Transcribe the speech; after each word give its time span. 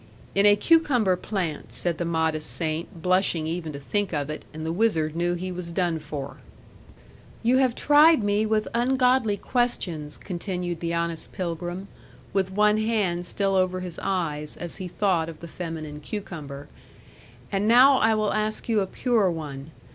'In 0.33 0.47
a 0.47 0.55
cucumber 0.55 1.15
plant,' 1.15 1.71
said 1.71 1.99
the 1.99 2.05
modest 2.05 2.49
saint; 2.49 3.03
blushing 3.03 3.45
even 3.45 3.71
to 3.71 3.77
think 3.79 4.11
of 4.15 4.31
it; 4.31 4.45
and 4.51 4.65
the 4.65 4.71
wizard 4.73 5.15
knew 5.15 5.35
he 5.35 5.51
was 5.51 5.71
done 5.71 5.99
for. 5.99 6.37
'You 7.43 7.57
have 7.57 7.75
tried 7.75 8.23
me 8.23 8.43
with 8.47 8.67
ungodly 8.73 9.37
questions,' 9.37 10.17
continued 10.17 10.79
the 10.79 10.91
honest 10.95 11.31
pilgrim, 11.33 11.87
with 12.33 12.49
one 12.49 12.79
hand 12.79 13.27
still 13.27 13.53
over 13.53 13.81
his 13.81 13.99
eyes, 14.01 14.57
as 14.57 14.77
he 14.77 14.87
thought 14.87 15.29
of 15.29 15.39
the 15.39 15.47
feminine 15.47 15.99
cucumber; 15.99 16.67
'and 17.51 17.67
now 17.67 17.99
I 17.99 18.15
will 18.15 18.33
ask 18.33 18.67
you 18.67 18.79
a 18.79 18.87
pure 18.87 19.29
one. 19.29 19.69